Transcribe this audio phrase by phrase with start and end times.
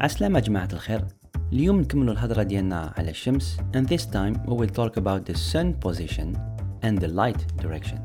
[0.00, 1.04] عسلامة جماعة الخير.
[1.52, 5.72] اليوم نكملوا الهضرة ديالنا على الشمس and this time we will talk about the sun
[5.86, 6.36] position
[6.82, 7.98] and the light direction.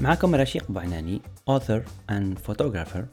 [0.00, 1.20] معكم رشيق بوعناني
[1.50, 1.80] author
[2.10, 3.04] and photographer.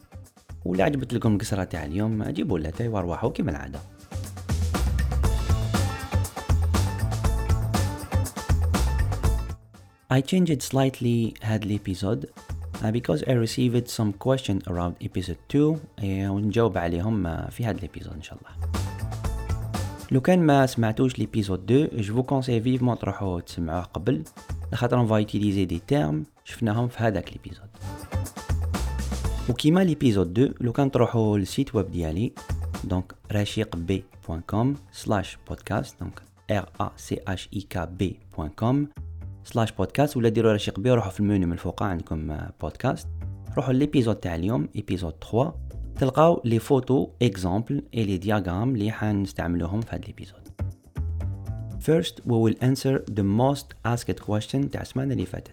[0.64, 3.80] واللي عجبت لكم القصرة تاع اليوم جيبوا لها وارواحوا كما العادة.
[10.13, 16.03] I changed slightly هاد الابيزود uh, because I received some question around episode 2 uh,
[16.03, 18.69] ونجاوب عليهم uh, في هاد الابيزود ان شاء الله
[20.11, 24.23] لو كان ما سمعتوش ليبيزود 2 جو فو كونساي فيفمون تروحوا تسمعوه قبل
[24.73, 27.67] لخاطر اون فا يوتيليزي دي تيرم شفناهم في هذاك ليبيزود
[29.49, 32.31] وكيما ليبيزود 2 لو كان تروحوا للسيت ويب ديالي
[32.83, 36.21] دونك رشيق بي بوان كوم سلاش بودكاست دونك
[36.51, 38.87] ار ا سي اش اي كا بي بوان كوم
[39.44, 43.08] slash podcast ولا ديروا رشيق بي روحوا في المنيو من الفوق عندكم بودكاست
[43.56, 45.54] روحوا l'épisode تاع اليوم épisode 3
[45.96, 50.42] تلقاو les photos exemples et les diagrammes اللي حنستعملوهم في هذا ال épisode
[51.82, 55.52] First we will answer the most asked question تاع السمانة اللي فاتت.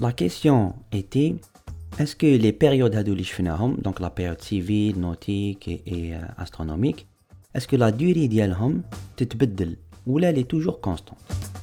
[0.00, 1.34] La question était
[1.98, 7.06] est-ce que les périodes هادو اللي شفناهم donc la période civile, nautique et astronomique
[7.54, 8.82] est-ce que la durée ديالهم
[9.16, 11.53] تتبدل ولا لي toujours constante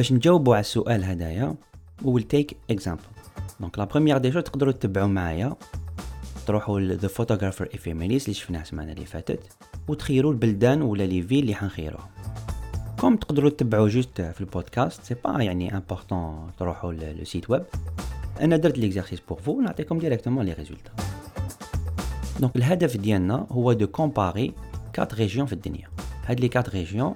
[0.00, 1.54] باش نجاوبوا على السؤال هدايا
[2.02, 3.30] we will take example.
[3.60, 5.56] donc la première déjà تقدروا تتبعوا معايا.
[6.46, 9.40] تروحوا ل The Photographer Ephemeris اللي شفناه السمانة اللي فاتت
[9.88, 12.06] وتخيروا البلدان ولا les villes اللي حنخيروهم
[13.00, 17.62] comme تقدروا تتبعوا juste في ال podcast c'est pas يعني important تروحوا le site web
[18.40, 20.90] أنا درت ليكزارسيس بور فو نعطيكم ديريكتومون لي ريزولتا
[22.40, 24.54] دونك الهدف ديالنا هو دو كومباري
[24.92, 25.88] كات ريجيون في الدنيا.
[26.26, 27.14] هاد لي كات ريجيون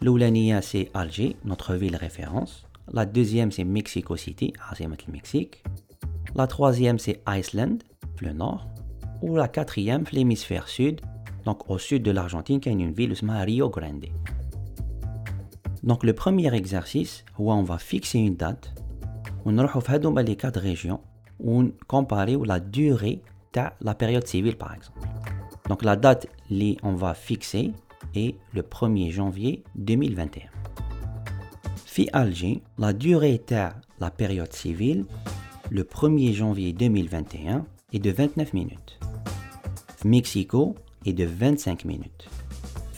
[0.00, 2.64] L'Oulania, c'est Alger, notre ville référence.
[2.92, 5.64] La deuxième, c'est Mexico City, le Mexique.
[6.36, 7.78] La troisième, c'est Iceland,
[8.20, 8.68] le nord.
[9.22, 11.00] Ou la quatrième, l'hémisphère sud,
[11.44, 14.06] donc au sud de l'Argentine, qui a une ville qui Rio Grande.
[15.82, 18.72] Donc le premier exercice, où on va fixer une date,
[19.44, 21.00] on va les quatre régions,
[21.42, 23.22] on comparer la durée
[23.52, 25.00] de la période civile par exemple.
[25.68, 26.28] Donc la date,
[26.82, 27.72] on va fixer,
[28.15, 30.49] et le 1er janvier 2021.
[31.85, 33.69] Fi Alger, la durée de
[33.99, 35.05] la période civile
[35.69, 38.99] le 1er janvier 2021 est de 29 minutes.
[40.03, 40.75] Mexico
[41.05, 42.29] est de 25 minutes.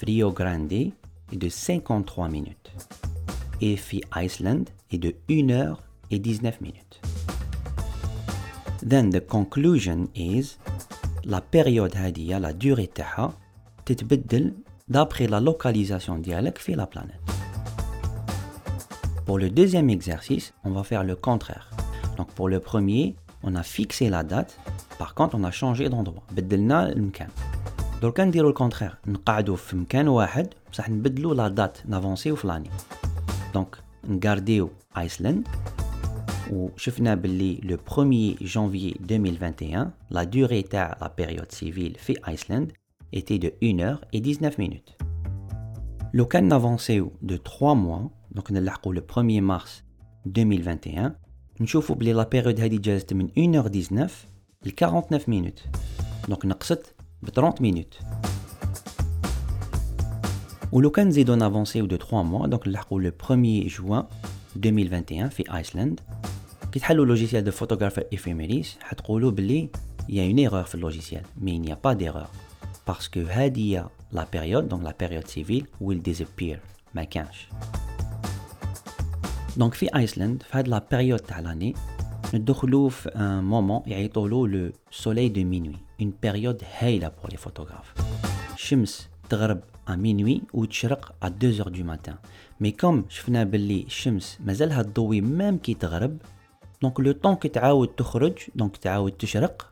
[0.02, 0.92] Rio Grande est
[1.32, 2.72] de 53 minutes.
[3.62, 7.02] Et Fi Iceland est de 1 heure et 19 minutes.
[8.88, 10.58] Then the conclusion is
[11.24, 13.34] la période hadia, la durée taha,
[13.86, 14.54] تتبدل
[14.90, 17.22] d'après la localisation dialecte fait la planète.
[19.26, 21.70] Pour le deuxième exercice, on va faire le contraire.
[22.18, 24.60] Donc pour le premier, on a fixé la date,
[25.00, 26.24] par contre on a changé d'endroit.
[26.32, 27.30] بدلنا المكان.
[28.02, 32.70] درك نديرو الكونترير نقعدو في مكان واحد بصح نبدلو لا دات نافونسيو في لاني
[33.54, 33.78] دونك
[34.10, 35.48] نغارديو ايسلند
[36.52, 42.72] وشفنا باللي لو 1 janvier 2021 لا دوري تاع لا بيريود سيفيل في ايسلند
[43.14, 44.98] était de 1 heure et 19 minutes.
[46.12, 49.84] Le can avancé de 3 mois, donc le 1er mars
[50.26, 51.16] 2021,
[51.60, 54.10] نشوفوا بلي la période هذه جازت من 1h19
[54.66, 55.64] ل 49 minutes.
[56.30, 58.04] Donc نقصت ب 30 minutes.
[60.72, 64.04] ولو كان نزيدو نافونسيو دو 3 موا دونك نلحقو لو 1 جوان
[64.56, 66.00] 2021 في ايسلاند
[66.72, 69.70] كي تحلو لوجيسيال دو فوتوغرافر افيميريس حتقولوا بلي
[70.10, 72.28] يا اون ايرور في اللوجيسيال مي نيا با ديرور
[72.90, 76.58] parce que هذه la période donc la période civile will disappear
[76.94, 77.48] ما كانش
[79.58, 81.74] دونك في ايسلند في هاد لا بيريود تاع لاني
[82.34, 87.94] ندخلو في ان مومون يعيطولو لو سولي دو مينوي اون بيريود هايله بور لي فوتوغراف
[88.54, 92.16] الشمس تغرب ا مينوي وتشرق ا 2 heures دو ماتان
[92.60, 96.18] مي كوم شفنا باللي الشمس مازالها تضوي ميم كي تغرب
[96.82, 99.72] دونك لو طون كي تعاود تخرج دونك تعاود تشرق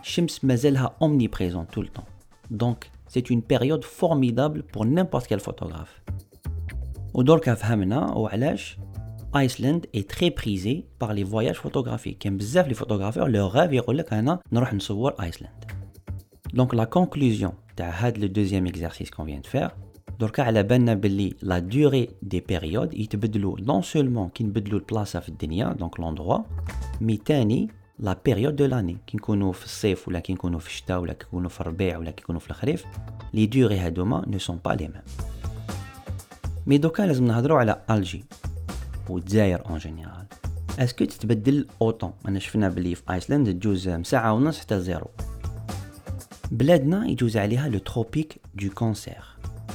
[0.00, 2.04] الشمس مازالها اومني بريزون طول طون
[2.50, 6.02] Donc, c'est une période formidable pour n'importe quel photographe.
[7.14, 8.78] ودوركا فهمنا وعلاش
[9.36, 13.98] ايسلند est très prisé par les voyages photographiques كاين بزاف لي فوتوغرافور لو غاف يقول
[13.98, 15.64] لك انا نروح نصور ايسلند
[16.54, 19.70] دونك لا كونكلوزيون تاع هاد لو دوزيام اكزرسيس كون فيان فير
[20.20, 25.28] دركا على بالنا باللي لا دوري دي بيريود يتبدلوا نون سولمون كي نبدلوا البلاصه في
[25.28, 26.38] الدنيا دونك لوندروا
[27.00, 27.68] مي تاني
[27.98, 31.26] لا بيريود دو لاني كي نكونوا في الصيف ولا كي نكونوا في الشتاء ولا كي
[31.26, 32.84] نكونوا في الربيع ولا كي نكونوا في الخريف
[33.34, 35.02] لي دوري هادوما نو سون با لي ميم
[36.66, 38.24] مي دوكا لازم نهضروا على الجي
[39.08, 40.26] والجزائر اون جينيرال
[40.78, 45.10] اسكو تتبدل اوطون انا شفنا بلي في ايسلند تجوز ساعه ونص حتى زيرو
[46.50, 49.30] بلادنا يجوز عليها لو تروبيك دو كونسير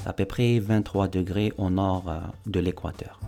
[0.06, 3.20] à peu près 23 degrés au nord euh, de l'équateur.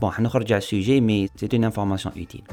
[0.00, 2.44] Bon, حنخرج على السوجي mais c'est une information utile.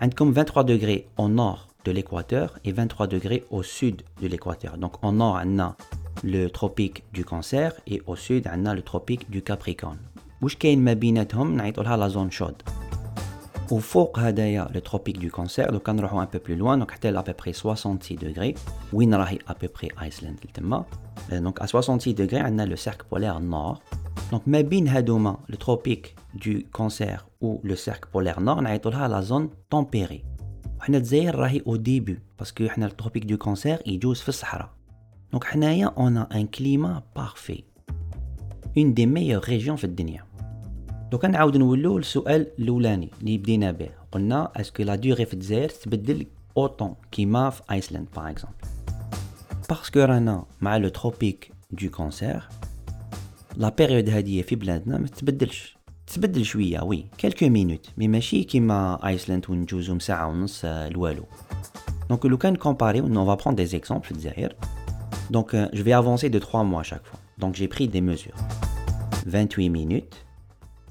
[0.00, 4.76] عندكم 23 degrés au nord de l'équateur et 23 degrés au sud de l'équateur.
[4.76, 5.76] Donc au nord, on a
[6.24, 9.98] le tropique du cancer et au sud, on a le tropique du capricorne.
[10.42, 12.62] واش كاين ما بيناتهم نعيطوا لها لا زون شود
[13.72, 17.52] وفوق هدايا لو تروبيك دو كونسير دوكا نروحو ان بو بلو لوان دونك حتى لابوبري
[17.52, 18.54] 66 دوغري
[18.92, 20.84] وين راهي ابوبري ايسلاند تما
[21.32, 23.78] دونك ا 66 دوغري عندنا لو سيرك بولير نور
[24.30, 26.14] دونك ما بين هادوما لو تروبيك
[26.46, 30.24] دو كونسير و لو سيرك بولير نور نعيطوا لها لا زون تومبيري
[30.80, 34.70] وحنا الجزائر راهي او ديبي باسكو حنا التروبيك دو كونسير يجوز في الصحراء
[35.32, 37.64] دونك حنايا اون ان كليما بارفي
[38.78, 40.24] اون دي ميور ريجيون في الدنيا
[41.12, 46.26] دوكا نعاود نولو للسؤال الاولاني اللي بدينا به قلنا اسكو لا ديوغي في الجزائر تبدل
[46.56, 48.56] اوطون كيما في ايسلاند باغ اكزومبل
[49.68, 52.42] باسكو رانا مع لو تروبيك دو كونسير
[53.56, 55.76] لا بيريود هاديه في بلادنا ما تتبدلش
[56.06, 61.24] تبدل شويه وي كالكو مينوت مي ماشي كيما ايسلاند وين نجوزو ساعه ونص الوالو
[62.08, 64.54] دونك لو كان كومباريو on va prendre des exemples في الجزائر
[65.30, 67.18] Donc, euh, je vais avancer de 3 mois à chaque fois.
[67.38, 68.34] Donc, j'ai pris des mesures.
[69.26, 70.21] 28 minutes,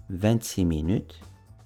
[0.10, 1.16] 26 minutes,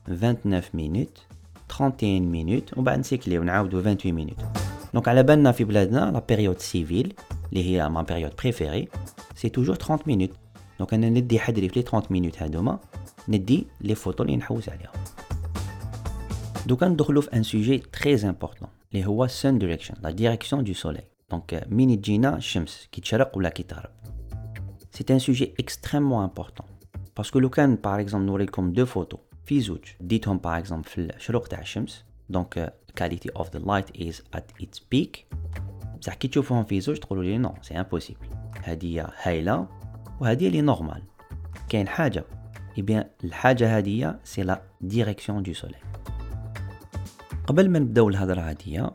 [0.07, 1.27] 29 minutes,
[1.67, 4.43] 31 minutes, on va نسيكلي ونعاودو 28 minutes.
[4.97, 7.13] Donc, على بالنا في بلادنا la période civile,
[7.49, 8.89] اللي هي ma période préférée,
[9.35, 10.35] c'est toujours 30 minutes.
[10.81, 12.79] Donc, انا ندي حدري في 30 minutes هادوما
[13.29, 14.91] ندي لي فوتو اللي نحوس عليهم.
[16.67, 21.11] دوكا ندخلو في ان سوجي تري امبورطون اللي هو sun direction, la direction du soleil.
[21.31, 23.89] دونك مين تجينا الشمس كي تشرق ولا كي تغرب
[24.91, 26.67] سي ان سوجي اكستريمون امبورطون
[27.16, 30.98] parce que لو كان par exemple نوريكم deux photos في زوج ديتهم par exemple في
[30.98, 35.26] الشروق تاع الشمس donc quality of the light is at its peak
[36.00, 38.26] بصح كي تشوفوهم في زوج تقولوا لي non c'est impossible
[38.62, 39.66] هذه هايله
[40.20, 41.02] وهذه لي normale
[41.68, 42.24] كاين حاجة
[42.78, 45.76] eh bien الحاجة هذه c'est la direction du soleil
[47.46, 48.90] قبل ما نبداو الهضره هذه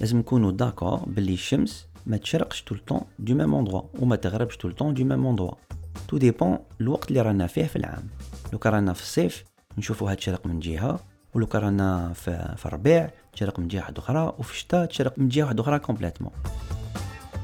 [0.00, 4.56] لازم نكونوا d'accord باللي الشمس ما تشرقش tout le temps du même endroit وما تغربش
[4.56, 8.08] tout le temps du même endroit tout dépend الوقت اللي رانا فيه في العام
[8.52, 9.44] لو كان رانا في الصيف
[9.78, 11.00] نشوفوها تشرق من جهه
[11.34, 15.56] ولو كان رانا في, في الربيع تشرق من جهه أخرى وفي الشتاء تشرق من جهه
[15.58, 16.32] أخرى complètement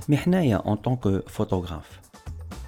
[0.08, 2.00] mais حنايا en tant que photographe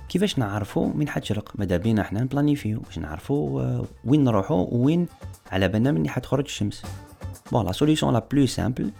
[0.08, 5.06] كيفاش نعرفوا من حتشرق ماذا بينا حنا نبلانيفيو باش نعرفوا وين نروحوا وين
[5.52, 6.82] على بالنا مني حتخرج الشمس
[7.53, 8.91] bon la solution la plus simple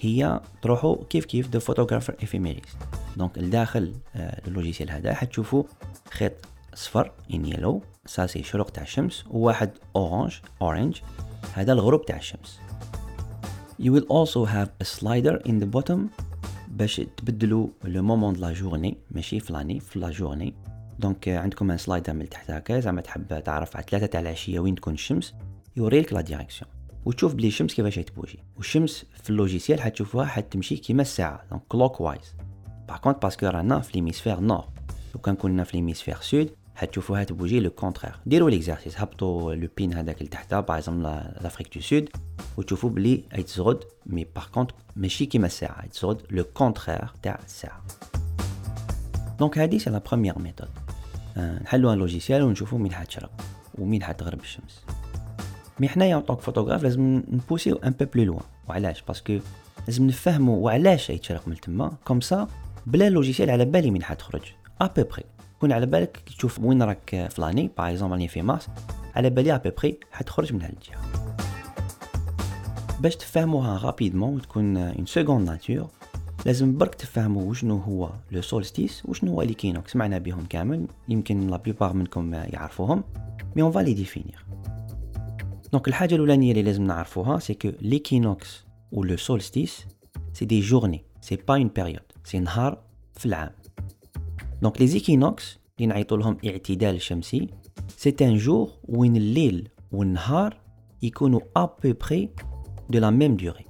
[0.00, 2.76] هي تروحوا كيف كيف The Photographer Ephemeris
[3.16, 5.62] donc الداخل ال logiciel هذا حتشوفوا
[6.14, 6.32] خيط
[6.74, 9.24] صفر in yellow ça c'est شروق تاع الشمس.
[9.30, 11.00] وواحد orange orange
[11.54, 12.60] هذا الغروب تاع الشمس.
[13.82, 15.98] You will also have a slider in the bottom.
[16.68, 20.54] باش تبدلوا le moment de la journée ماشي في l'année في la journée
[20.98, 22.80] donc عندكم un slider من تحت هكا.
[22.80, 25.34] زعما تحب تعرف على ثلاثة تاع العشية وين تكون الشمس.
[25.76, 26.70] يوريلك la direction
[27.04, 28.38] وتشوف بلي الشمس كيفاش تبوجي.
[28.56, 31.44] والشمس في ال logiciel حتشوفوها حتمشي كيما الساعة.
[31.50, 32.34] donc clockwise par
[32.88, 34.73] contre parce que رانا في l'hémisphère nord
[35.14, 38.14] لو كان كنا في l'hémisphère sud حتشوفوها تبوجي le contraire.
[38.26, 41.02] ديروا l'exercice هبطوا le pin هذاك لتحت par exemple
[41.40, 42.08] l'Afrique du Sud
[42.56, 47.84] وتشوفوا بلي يتزغد mais par contre ماشي كيما الساعة يتزغد le contraire تاع الساعة.
[49.38, 50.68] donc هادي c'est la première méthode
[51.36, 53.30] نحلوها logiciel ونشوفوا مين حتشرق
[53.78, 54.84] ومين حتغرب الشمس.
[55.80, 59.38] mais حنايا en tant que photographe لازم نبوسيو un peu plus loin وعلاش؟ parce que
[59.86, 61.92] لازم نفهموا وعلاش يتشرق من تما.
[62.04, 62.48] comme ça
[62.86, 64.42] بلا logiciel على بالي من حتخرج.
[64.81, 65.23] ا بو بري
[65.59, 68.67] كون على بالك تشوف وين راك فلاني باغ اكزومبل راني في مارس
[69.15, 71.29] على بالي ا بو بري حتخرج من هالجهه
[72.99, 75.87] باش تفهموها رابيدمون وتكون اون سيكوند ناتور
[76.45, 81.57] لازم برك تفهموا وشنو هو لو سولستيس وشنو هو ليكينوكس سمعنا بهم كامل يمكن لا
[81.57, 83.03] بلوبار منكم يعرفوهم
[83.55, 84.45] مي اون فالي ديفينير
[85.71, 89.85] دونك الحاجة الأولانية اللي لازم نعرفوها سي كو ليكينوكس و لو سولستيس
[90.33, 92.77] سي دي جورني سي با اون بيريود سي نهار
[93.13, 93.51] في العام
[94.61, 97.47] دونك لي زيكينوكس اللي نعيطوا لهم اعتدال شمسي
[97.87, 100.57] سي ان جور وين الليل والنهار
[101.01, 102.29] يكونوا ا بو بري
[102.89, 103.65] دو لا ميم دوري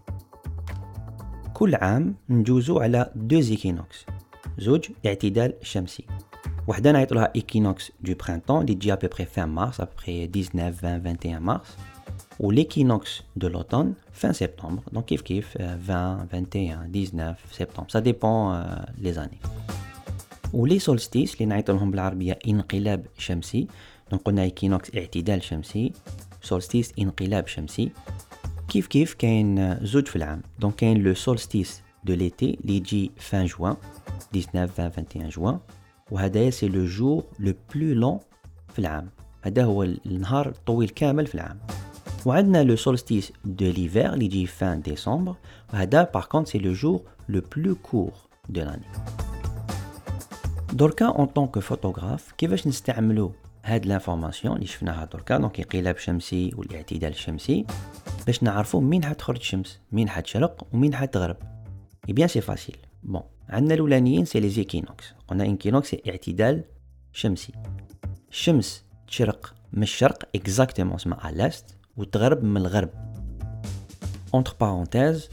[1.53, 4.05] كل عام نجوزو على دو زيكينوكس
[4.57, 6.05] زوج اعتدال شمسي
[6.67, 9.91] وحده نعيط لها ايكينوكس دو برينتون اللي تجي ا بو بري فان مارس ا بو
[10.03, 11.77] بري 19 20 21 مارس
[12.39, 14.83] ou l'équinoxe de l'automne fin septembre.
[14.91, 17.91] Donc kif kif 20, 21, 19 septembre.
[17.91, 18.63] Ça dépend euh,
[18.99, 19.39] les années.
[20.53, 23.67] ولي سولستيس اللي نعيط لهم بالعربيه انقلاب شمسي
[24.11, 25.93] دونك قلنا ايكينوكس اعتدال شمسي
[26.41, 27.91] سولستيس انقلاب شمسي
[28.67, 33.45] كيف كيف كاين زوج في العام دونك كاين لو سولستيس دو ليتي اللي يجي فان
[33.45, 33.75] جوان
[34.33, 35.59] 19 20 21 جوان
[36.11, 38.19] وهذايا سي لو جور لو بلو لون
[38.73, 39.09] في العام
[39.41, 41.59] هذا هو النهار الطويل كامل في العام
[42.25, 45.35] وعندنا لو سولستيس دو ليفير اللي يجي فان ديسمبر
[45.73, 48.11] وهذا باغ كونت سي لو جور لو بلو كور
[48.49, 48.85] دو لاني
[50.74, 53.32] دركا en tant que photographe كيفاش نستعملو
[53.64, 57.66] هاد l'information اللي شفناها دركا donc انقلاب شمسي والاعتدال الشمسي
[58.26, 61.36] باش نعرفو مين حتخرج الشمس مين حتشرق ومين حتغرب
[62.08, 66.64] eh bien c'est facile bon عندنا الأولانيين c'est les équinoxes قلنا un équinoxe c'est اعتدال
[67.12, 67.52] شمسي.
[68.30, 72.90] الشمس تشرق من الشرق exactement اسمها ال est وتغرب من الغرب.
[74.34, 75.28] entre parenthèses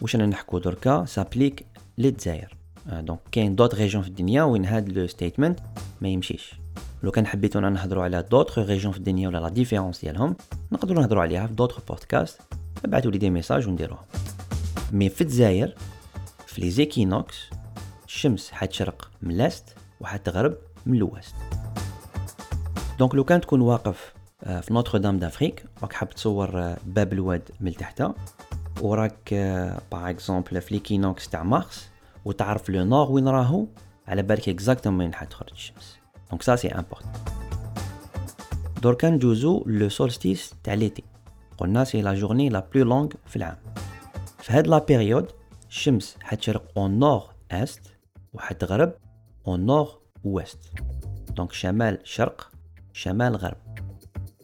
[0.00, 1.66] واش رانا نحكو دركا s'applique
[1.98, 2.55] للجزائر
[2.86, 5.60] donc كاين d'autres régions في الدنيا وين هاد le statement
[6.00, 6.54] ما يمشيش.
[7.02, 10.36] لو كان حبيتونا نهضروا على d'autres régions في الدنيا ولا la différence ديالهم
[10.72, 12.40] نقدروا نهضروا عليها في d'autres podcasts
[12.84, 14.04] ابعثوا لي des messages ونديروهم.
[14.92, 15.74] mais في الجزائر
[16.46, 17.36] في les équinoxes
[18.06, 21.34] الشمس حتشرق من l'est وحتغرب من ال ouest.
[22.98, 24.14] donc لو كان تكون واقف
[24.60, 28.02] في نوتر دام دافريك راك حاب تصور باب الواد من تحت
[28.80, 29.34] وراك
[29.92, 31.88] باغ اكزومبل في ليكينوكس تاع مارس
[32.25, 33.67] وتعرف لو نور وين راهو
[34.07, 37.11] على بالك اكزاكتومون وين حتخرج الشمس دونك سا سي امبورطون
[38.83, 41.03] دركا نجوزو لو سولستيس تاع ليتي
[41.57, 43.57] قلنا سي لا جورني لا بلو لونغ في العام
[44.39, 45.31] في هاد لا بيريود
[45.69, 47.81] الشمس حتشرق اون نور است
[48.33, 48.93] وحتغرب
[49.47, 50.59] اون نور ويست
[51.35, 52.51] دونك شمال شرق
[52.93, 53.57] شمال غرب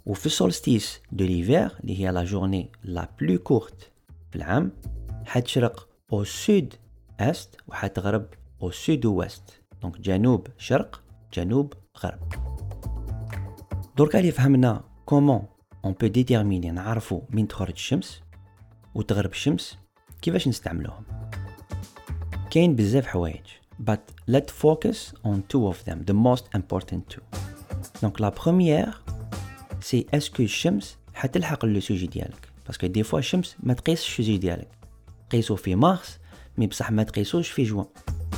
[0.06, 3.92] وفي السولستيس دو ليفير اللي هي لا جورني لا بلو كورت
[4.32, 4.72] في العام
[5.26, 6.74] حتشرق او سود
[7.23, 8.27] est وحتغرب
[8.63, 9.53] au sud-ouest
[9.83, 11.03] donc جنوب شرق
[11.35, 11.75] جنوب
[12.05, 12.33] غرب.
[13.99, 15.47] دركا اللي فهمنا comment
[15.85, 18.23] on peut déterminer نعرفو من تخرج الشمس
[18.95, 19.79] وتغرب الشمس
[20.23, 21.05] كيفاش نستعملوهم.
[22.51, 23.47] كاين بزاف حوايج
[23.91, 27.23] but let's focus on two of them the most important two.
[28.03, 28.95] donc la première
[29.81, 34.09] c'est est-ce que الشمس حتلحق le sujet ديالك parce que des fois الشمس ما تقيسش
[34.11, 34.69] ال sujet ديالك.
[35.31, 36.19] قيسو في مارس
[36.59, 37.87] mais بصح ما تقيسوش في جوان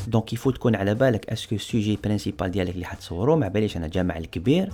[0.06, 3.48] donc il faut تكون على بالك est-ce que ال sujet principal ديالك اللي حتصورو ما
[3.48, 4.72] باليش أنا جامع الكبير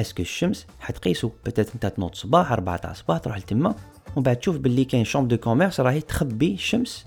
[0.00, 3.74] est-ce que الشمس حتقيسو peut-être أنت تنوض صباح 4 تاع الصباح تروح لتما.
[4.16, 7.04] ومن بعد تشوف باللي كاين شومب دو كوميرس راهي تخبي الشمس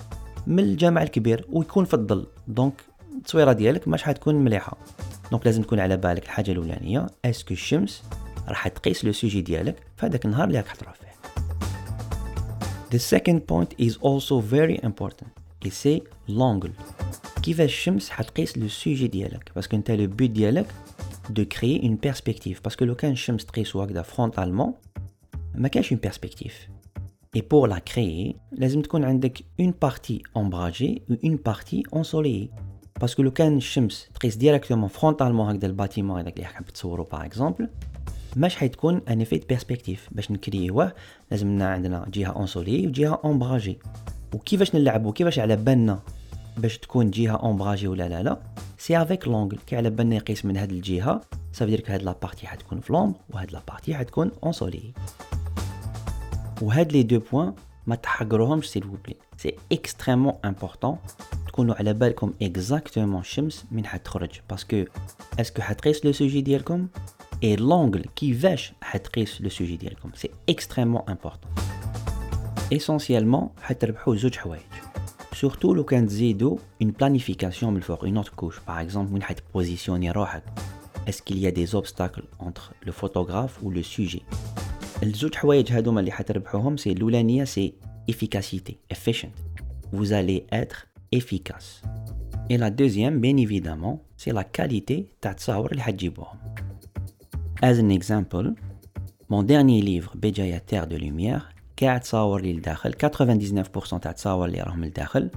[0.48, 2.28] من الجامع الكبير ويكون في الظل.
[2.48, 2.74] دونك
[3.18, 4.78] التصويره ديالك ماش حتكون مليحة.
[5.32, 8.04] دونك لازم تكون على بالك الحاجة الأولانية اسكو الشمس
[8.48, 11.12] راح تقيس لو سوجي ديالك في هذاك النهار اللي راك تروح فيه.
[12.98, 15.41] The second point is also very important.
[15.65, 16.73] et c'est l'angle
[17.43, 20.67] كيفاش الشمس حتقيس لو سوجي ديالك باسكو انت لو بوت ديالك
[21.31, 24.75] دو كريي اون بيرسبكتيف باسكو لو كان الشمس تقيسو هكذا فرونتالمون
[25.55, 26.69] ما كانش اون بيرسبكتيف
[27.37, 32.51] اي بور لا كريي لازم تكون عندك اون بارتي امبراجي و اون بارتي انسوليي
[33.01, 37.69] باسكو لو كان الشمس تقيس ديريكتومون فرونتالمون هكذا الباتيمون هذاك اللي حاب تصورو باغ اكزومبل
[38.37, 40.93] ماش حيتكون ان افي بيرسبكتيف باش نكريوه
[41.31, 43.79] لازمنا عندنا جهه انسوليي وجهه امبراجي
[44.35, 46.01] وكيفاش نلعبو كيفاش على بالنا
[46.57, 48.39] باش تكون جهه امبراجي ولا لا لا
[48.79, 51.21] سي افيك لونغل كي على بالنا يقيس من هاد الجهه
[51.53, 54.93] صافي دير هاد لابارتي حتكون في لومبر وهاد لابارتي حتكون اون سولي
[56.63, 57.53] وهاد لي دو بوين
[57.87, 60.99] ما تحقروهمش سيل بلي سي اكستريمون امبورطون
[61.49, 64.85] تكونوا على بالكم اكزاكتومون الشمس من حتخرج باسكو
[65.41, 66.89] اسكو حتقيس لو سوجي ديالكم
[67.45, 71.51] اي لونغل كيفاش حتقيس لو سوجي ديالكم سي اكستريمون امبورطون
[72.73, 74.63] اسونسيالمون حتربحوا زوج حوايج
[75.35, 80.11] سورتو لو كان تزيدو اون بلانيفيكاسيون من الفوق اون اوتر كوش باغ اكزومبل وين حتبوزيسيوني
[80.11, 80.43] روحك
[81.09, 84.23] اسكو يا دي زوبستاكل انتر لو فوتوغراف و لو سوجي
[85.03, 87.75] الزوج حوايج هادوما اللي حتربحوهم سي الاولانيه سي
[88.11, 89.35] efficacité efficient
[89.93, 91.83] vous allez être efficace
[92.51, 96.39] et la deuxième bien évidemment c'est la qualité تاع التصاور اللي حتجيبوهم
[97.65, 98.53] as an example
[99.29, 101.45] mon dernier livre Béjaïa Terre de Lumière
[101.82, 105.30] كاع تصاور لي لداخل 99% تاع تصاور اللي راهم لداخل.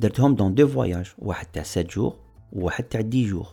[0.00, 2.16] درتهم dans deux voyages واحد تاع 7 jours
[2.52, 3.48] وواحد تاع 10 jours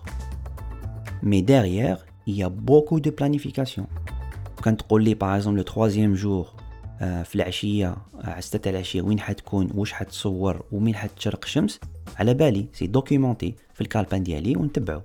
[1.23, 3.87] mais derrière y a beaucoup de planification
[4.63, 6.47] كان تقول لي par le troisième jour
[6.99, 11.79] في العشية على 6 تاع العشية وين حتكون واش حتصور ومين حتشرق الشمس
[12.17, 15.01] على بالي c'est documenté في ال calepin ديالي ونتبعو.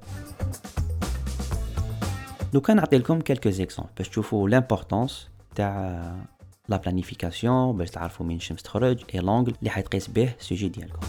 [2.55, 6.36] لو كان نعطي لكم quelques exemples باش تشوفوا l'importance تاع
[6.69, 11.01] la planification باش تعرفوا مين الشمس تخرج et l'angle اللي حتقيس به ال sujet ديالكم.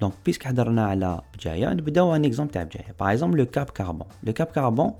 [0.00, 2.94] donc puisque هضرنا على بجاية نبداو un exemple تاع بجاية.
[3.00, 4.92] par exemple le Cap Carbon le Cap Carbon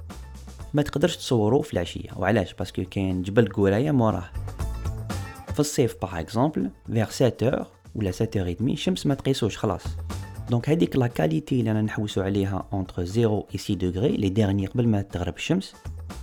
[0.74, 2.10] ما تقدرش تصورو في العشية.
[2.16, 4.30] وعلاش؟ parce que كاين جبل قورايه موراه.
[5.52, 9.84] في الصيف par exemple vers 7 ولا 7 et demie الشمس ما تقيسوش خلاص.
[10.50, 14.66] donc هذيك la qualité اللي أنا نحوسو عليها entre 0 و 6 degrés les derniers
[14.66, 15.74] قبل ما تغرب الشمس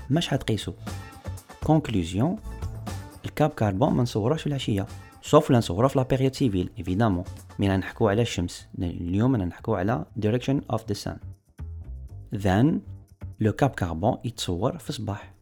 [0.10, 0.74] ماش هتقيسو
[1.64, 2.36] conclusion
[3.26, 4.86] ال Cap Carbon ما نصوروش في العشية
[5.22, 7.24] sauf لا نصوروه في la période civile évidemment.
[7.60, 11.18] mais نحكو على الشمس اليوم نحكو على direction of the sun
[12.36, 12.80] then
[13.40, 15.34] le Cap Carbon يتصور في الصباح.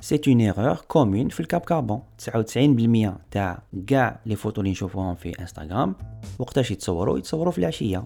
[0.00, 5.14] c'est une erreur commune في ال Cap Carbon 99% تاع كاع les photos اللي نشوفوهم
[5.14, 5.94] في انستغرام
[6.38, 8.04] وقتاش يتصوروا؟ يتصوروا في العشية.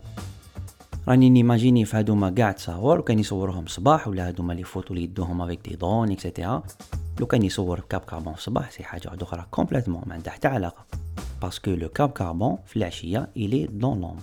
[1.08, 5.42] راني نيماجيني في هادوما كاع تصاور وكان يصورهم صباح ولا هادوما les photos اللي يدوهم
[5.42, 6.62] avec des drones et cetera
[7.20, 10.48] لو كان يصور Cap Carbon في الصباح c'est حاجة واحدة أخرى complètement ما عندها حتى
[10.48, 10.86] علاقة.
[11.42, 14.22] parce que le Cap Carbon في العشية il est dans l'ombre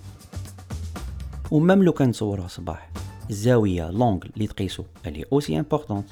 [1.50, 2.90] و même لو كان تصوره الصباح.
[3.30, 6.06] الزاويه l'angle اللي تقيسو il est aussi important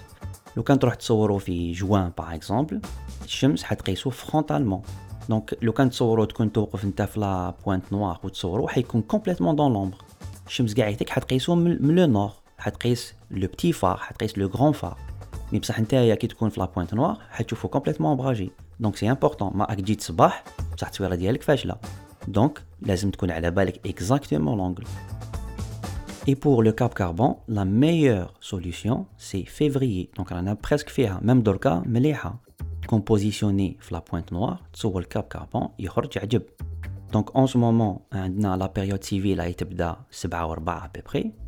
[0.57, 2.81] لو كان تروح تصورو في جوان par exemple
[3.25, 4.83] الشمس حتقيسو frontalement
[5.29, 9.73] donc لو كان تصورو تكون توقف انت في la Pointe Noire وتصورو حيكون complètement dans
[9.73, 9.97] l'ombre
[10.47, 14.99] الشمس قاع يتك حتقيسو من لو نور حتقيس لو بتي فار حتقيس لو غران فار
[15.54, 19.66] بصح نتايا كي تكون في لا بوينت نوار حتشوفو كومبليتمون براجي دونك سي امبورطون ما
[19.66, 20.44] راك جيت صباح
[20.78, 21.76] بصح التصويره ديالك فاشله
[22.28, 24.84] دونك لازم تكون على بالك اكزاكتومون لونغل
[26.30, 30.10] Et pour le cap carbone, la meilleure solution, c'est février.
[30.18, 32.40] Donc, on a presque fait, même dans le cas, مليحة.
[32.82, 36.42] تكون positionné في la pointe noire, تصور الكاب كاربون يخرج عجب.
[37.14, 41.02] Donc, en ce moment, عندنا la période civile راهي تبدا 7 و 4 à peu
[41.02, 41.41] près.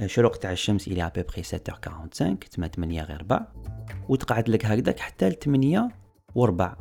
[0.00, 3.40] الشروق تاع الشمس à peu près 7h45 تما 8 غير ربع
[4.08, 5.88] وتقعد لك هكذاك حتى ل 8
[6.34, 6.76] و 4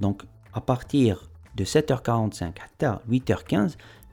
[0.00, 0.22] donc
[0.56, 1.16] à partir
[1.60, 3.56] de 7h45 حتى 8h15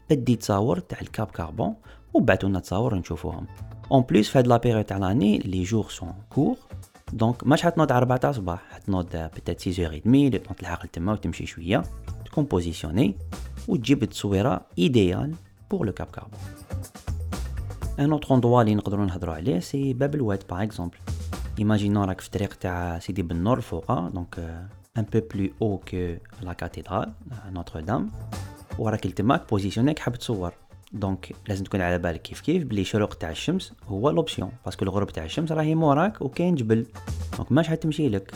[0.10, 1.76] بداو تصاور تاع ال Cap Carbon
[2.14, 3.48] وبعثوا لنا تصاور نشوفوهم.
[3.92, 6.58] en plus في هاد la période تاع l'année les jours sont courts
[7.14, 10.86] donc ماش حتنوض على 4 تاع الصباح حتنوض peut-être 6 heures et demie لو تلحق
[10.86, 11.84] تما وتمشي شوية
[12.26, 13.16] تكون positionné
[13.68, 15.36] وتجيب التصويره idéale
[15.72, 16.40] pour le Cap Carbon
[18.00, 20.98] un autre endroit اللي نقدروا نهضروا عليه c'est باب الواد par exemple
[21.60, 24.40] imaginons راك في الطريق تاع سيدي بن نور الفوقا donc
[24.98, 27.14] un peu plus haut que la cathédrale
[27.50, 28.12] Notre-Dame
[28.80, 30.54] وراك تماك positionné حاب تصور
[30.94, 34.86] donc لازم تكون على بالك كيف كيف بلي شروق تاع الشمس هو l'option parce que
[34.86, 36.86] الغروب تاع الشمس راهي موراك وكاين جبل
[37.38, 38.34] donc ماش حتمشي لك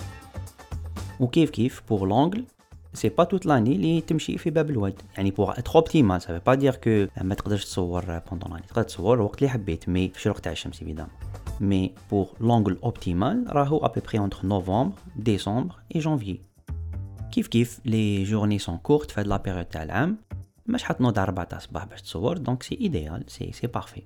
[1.20, 2.46] وكيف كيف pour l'angle
[2.96, 6.42] c'est pas toute l'année اللي تمشي في باب الواد يعني pour être optimal ça veut
[6.46, 10.18] pas dire que ما تقدرش تصور pendant l'année تقدر تصور الوقت اللي حبيت mais في
[10.18, 11.12] الشروق تاع الشمس évidemment
[11.60, 16.40] mais pour l'angle optimal راهو à peu près entre novembre décembre et janvier
[17.32, 20.18] كيف كيف les journées sont courtes في هاد la période تاع العام
[20.68, 24.02] مش حتنوض على 4 تاع الصباح باش تصور donc c'est idéal c'est c'est parfait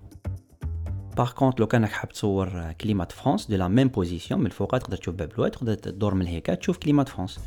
[1.19, 4.97] باغ كونت لو كانك حاب تصور كليمات فرانس دو لا ميم بوزيسيون من الفوق تقدر
[4.97, 7.41] تشوف باب الواد تقدر تدور من هيك تشوف كليمات فرانس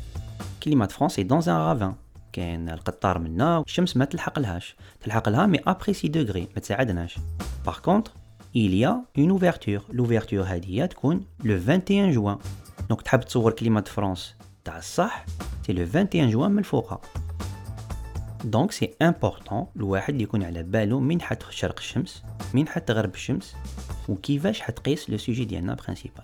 [0.62, 1.94] كليمات فرانس سي دون ان رافان
[2.32, 7.18] كاين القطار منا الشمس ما تلحق لهاش تلحق لها مي ابري سي دوغري ما تساعدناش
[7.66, 8.12] باغ كونتر
[8.54, 12.38] il y a une ouverture l'ouverture هذه تكون لو 21 جوان
[12.88, 15.24] دونك تحب تصور كليمات فرانس تاع الصح
[15.66, 17.00] سي لو 21 جوان من الفوق
[18.43, 22.23] دونك سي امبورطون الواحد يكون على بالو من حتشرق الشمس
[22.53, 23.55] منين حتغرب الشمس
[24.09, 26.23] وكيفاش حتقيس le sujet ديالنا principal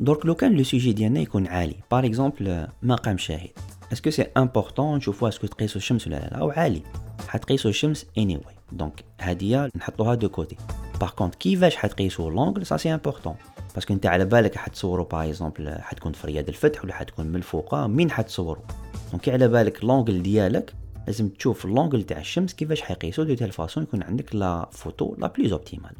[0.00, 3.50] donc لو كان le sujet ديالنا يكون عالي par exemple مقام شاهد.
[3.92, 6.82] est-ce que c'est important نشوفوا est-ce que تقيسوا الشمس ولا لا؟ أو عالي.
[7.28, 8.52] حتقيسوا الشمس anyway.
[8.72, 10.56] donc هادية نحطوها de côté
[11.00, 13.34] par contre كيفاش حتقيسوا l'angle ça c'est important
[13.74, 17.36] parce que أنت على بالك حتصوروا par exemple حتكون في رياض الفتح ولا حتكون من
[17.36, 18.64] الفوق مين حتصوروا
[19.10, 20.74] donc على بالك l'angle ديالك
[21.06, 25.14] لازم تشوف ال l'angle تاع الشمس كيفاش حيقيسو de telle façon يكون عندك la photo
[25.18, 25.92] la plus optimale.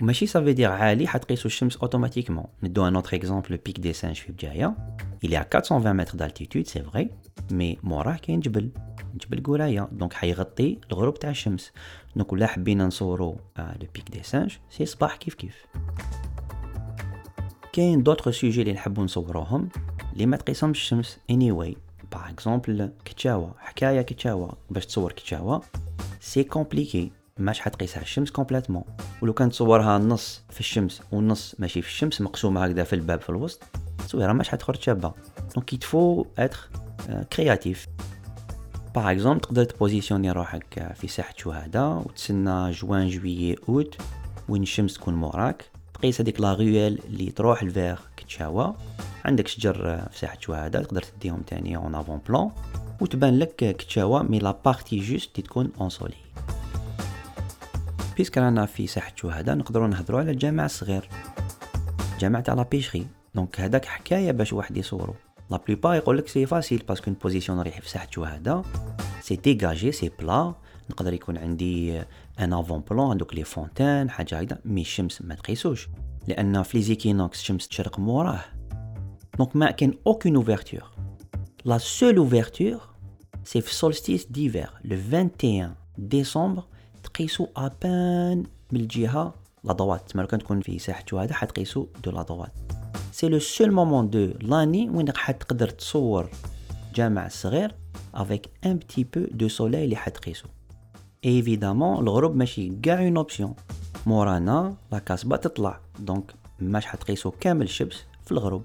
[0.00, 2.46] ماشي ça veut dire عالي حتقيسو الشمس automatiquement.
[2.62, 4.76] نديو un autre exemple Pic des Singes في بجايه
[5.26, 7.06] il est à 420 متر d'altitude c'est vrai
[7.50, 8.70] mais موراه كاين جبل
[9.14, 9.88] جبل قوراية.
[9.92, 11.72] donc حيغطي الغروب تاع الشمس.
[12.16, 15.66] donc ولا حبينا نصورو le Pic des Singes c'est صباح كيف كيف.
[17.72, 19.68] كاين d'autres sujets اللي نحبو نصوروهم
[20.12, 21.18] اللي ما تقيسهمش الشمس.
[21.32, 21.76] Anyway
[22.12, 25.58] par exemple كتشاوا حكايه كتشاوا باش تصور كتشاوا
[26.20, 28.84] c'est compliqué ماش حتقيسها الشمس complètement
[29.22, 33.30] ولو كان تصورها نص في الشمس ونص ماشي في الشمس مقسومة هكذا في الباب في
[33.30, 33.62] الوسط
[33.98, 35.12] تصويرها ماش حتخرج شابة.
[35.54, 36.68] donc il te faut être
[37.32, 37.86] créatif
[38.94, 43.96] par exemple تقدر تـ positionner روحك في ساحة شهداء وتسنى juin juillet août
[44.48, 45.71] وين الشمس تكون موراك.
[46.02, 48.72] تقيس هذيك لا غيول اللي تروح الفيغ كتشاوا
[49.24, 52.50] عندك شجر في ساحة شهداء تقدر تديهم تاني en avant-plan
[53.00, 56.14] وتبان لك كتشاوة mais la partie juste تكون ensoleillée
[58.16, 61.08] puisque رانا في ساحة شهداء نقدروا نهضروا على الجامع الصغير
[62.20, 65.14] جامع تاع la Pêcherie donc هذاك حكاية باش واحد يصورو
[65.50, 68.62] la plupart يقول لك c'est facile parce que positionne ريح في ساحة شهداء
[69.20, 70.54] c'est dégagé c'est plat
[70.90, 72.02] نقدر يكون عندي
[72.39, 75.89] ان افون بلون هذوك لي فونتان حاجه هكذا مي الشمس ما تقيسوش
[76.27, 78.39] لان في لي زيكينوكس الشمس تشرق موراه
[79.37, 80.91] دونك ما كاين اوكين اوفرتور
[81.65, 82.81] لا سول اوفرتور
[83.43, 86.63] سي في سولستيس ديفير لو 21 ديسمبر
[87.03, 92.21] تقيسو ابان من الجهه لا دوات تما كان تكون في ساحه شهداء حتقيسو دو لا
[92.21, 92.51] دوات
[93.11, 96.29] سي لو سول مومون دو لاني وين راح تقدر تصور
[96.95, 97.75] جامع صغير
[98.13, 100.47] افيك ان بتي بو دو سولاي اللي حتقيسو
[101.24, 103.54] ايفيدامون الغروب ماشي كاع اون اوبسيون
[104.06, 108.62] مورانا لا كاسبا تطلع دونك ماش حتقيسو كامل الشمس في الغروب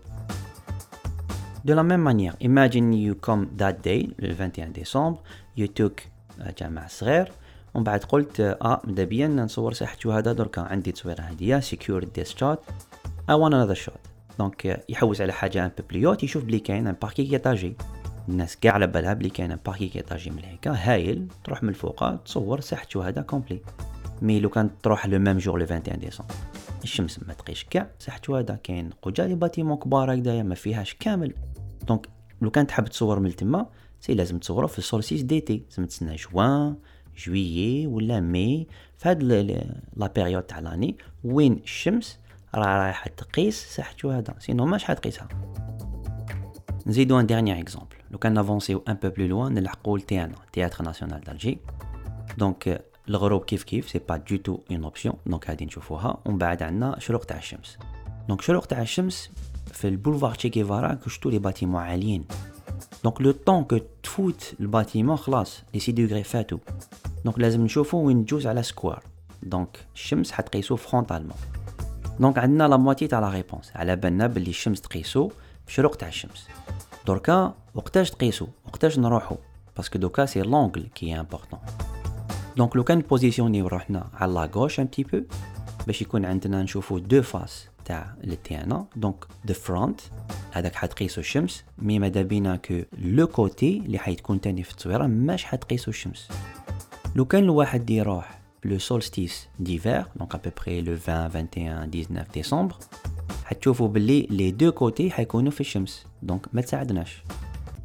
[1.70, 5.22] De la même manière, imagine you come that day, le 21 décembre,
[5.58, 6.02] you took
[6.60, 7.32] جامع صغير
[7.74, 12.30] ومن بعد قلت آه ماذا بيا نصور ساحة شهداء دركا عندي تصويره هادية secure this
[12.30, 12.58] shot.
[13.30, 13.98] I want another shot.
[14.40, 17.76] دونك يحوس على حاجة ان بو بليوت يشوف بلي كاين ان باركيك ايطاجي
[18.30, 21.70] الناس كاع على بالها بلي كاين un parking à étages من هيك هايل تروح من
[21.70, 23.62] الفوق تصور ساحه شهداء complet
[24.22, 26.34] mais لو كان تروح le même jour le 21 ديسمبر.
[26.84, 31.34] الشمس ما تقيش كاع ساحه شهداء كاين déjà les bâtiments كبار هكذايا ما فيهاش كامل.
[31.88, 32.08] donc
[32.42, 33.66] لو كان تحب تصور من تما
[34.02, 36.76] si لازم تصوره في ال solstice d'été لازم تسنى juin
[37.18, 38.68] juillet ولا مي.
[38.98, 42.20] في هاد la période تاع l'année وين الشمس
[42.56, 45.28] راه رايحة تقيس ساحه شهداء sinon ماش حتقيسها
[46.88, 51.21] نزيدو ان ديرنيير اكزومبل لو كان نافونسيو ان بو بلو لوان نلحقو لتيانا تياتر ناسيونال
[51.21, 51.59] دالجي
[52.39, 56.63] دونك الغروب كيف كيف سي با دو تو اون اوبسيون دونك هادي نشوفوها ومن بعد
[56.63, 57.79] عندنا شروق تاع الشمس
[58.29, 59.31] دونك شروق تاع الشمس
[59.73, 62.25] في البولفار تشي كيفارا كشتو لي باتيمون عاليين
[63.05, 66.59] دونك لو طون كو تفوت الباتيمون خلاص لي سي دوغري فاتو
[67.25, 69.03] دونك لازم نشوفو وين تجوز على سكوار
[69.43, 71.37] دونك الشمس حتقيسو فرونتالمون
[72.21, 75.31] دونك عندنا لا موتي تاع لا ريبونس على بالنا بلي الشمس تقيسو
[75.67, 76.49] في شروق تاع الشمس
[77.08, 79.36] دركا وقتاش تقيسو؟ وقتاش نروحو؟
[79.78, 81.60] باسكو دوكا سي لونغل كي امبورطون
[82.58, 85.22] دونك لو كان بوزيسيوني روحنا على لا غوش ان تي بو
[85.88, 90.02] باش يكون عندنا نشوفو دو فاس تاع التيانا دونك دو فرونت
[90.52, 91.64] هذاك حتقيسو الشمس.
[91.78, 96.28] مي ماذا بينا كو لو كوتي اللي حيتكون تاني في التصويرة ماش حتقيسو الشمس.
[97.16, 98.38] لو كان الواحد يروح
[99.60, 102.80] d'hiver, donc à peu près le 20, 21, 19 décembre,
[103.44, 106.06] حتشوفوا باللي les deux côtés حيكونوا في الشمس.
[106.24, 107.24] donc ما تساعدناش.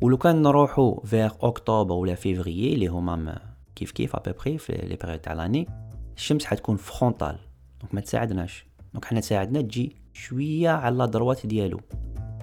[0.00, 3.38] ولو كان نروحوا vers octobre ولا فيفريي اللي هما
[3.76, 5.68] كيف كيف à peu près في les périodes تاع l'année
[6.16, 7.38] الشمس حتكون frontale
[7.81, 8.66] donc ما تساعدناش.
[8.92, 11.81] donc حنا تساعدنا تجي شوية على droite ديالو.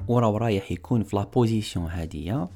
[0.07, 2.49] وراه رايح يكون في la position هادية.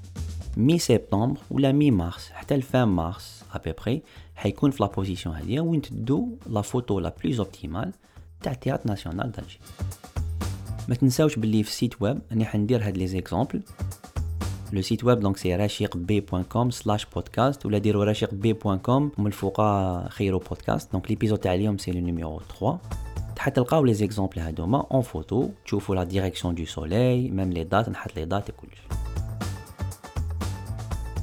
[0.57, 4.03] mi-septembre ولا mi-mars حتى ال fin mars à peu près
[4.35, 7.91] حيكون في la position هذه وين تدو la photo la plus optimale
[8.41, 9.59] تاع théâtre national d'Alger.
[10.89, 13.61] ما تنساوش باللي في ال site web راني حندير هاد les exemples
[14.73, 18.53] le site web donc c'est راشيق بي point com slash podcast ولا ديروا راشيق بي
[18.53, 19.61] point com ومن الفوق
[20.07, 22.79] خيروا podcast donc l'épisode تاع اليوم c'est le numéro 3
[23.39, 28.15] حتلقاو les exemples هادوما en photo تشوفوا la direction du soleil même les dates نحط
[28.15, 28.79] les dates كلش.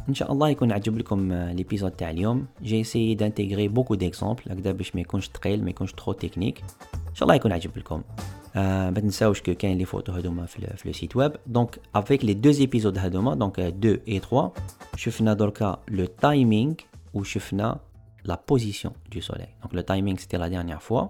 [0.09, 2.47] إن شاء الله يكون عجب لكم ليبيزود تاع اليوم.
[2.63, 6.63] جي سي دانتيغري بوكو ديكزامبل هكذا باش ما يكونش ثقيل ما يكونش ترو تكنيك
[7.09, 8.03] إن شاء الله يكون عجب لكم.
[8.19, 12.26] آه ما تنساوش كو كاين لي فوتو هذوما في, في لو سيت ويب دونك افيك
[12.26, 14.52] لي دو ايبيزود هذوما دونك 2 اي 3
[14.96, 16.74] شفنا دركا لو تايمينغ
[17.14, 17.80] وشفنا
[18.24, 21.08] لا بوزيسيون دو سوليل دونك لو تايمينغ سيتي لا ديرنيير فوا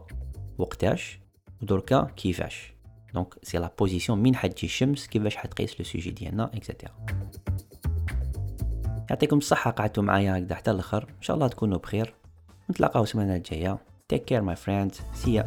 [0.57, 1.19] وقتاش
[1.61, 2.73] ودركا كيفاش
[3.13, 6.93] دونك سي لا بوزيسيون من حتجي الشمس كيفاش حتقيس لو سوجي ديالنا اكسيتيرا
[9.09, 12.13] يعطيكم الصحة قعدتوا معايا هكذا حتى الاخر ان شاء الله تكونوا بخير
[12.71, 13.77] نتلاقاو السمانة الجاية
[14.13, 15.45] take care my friends see ya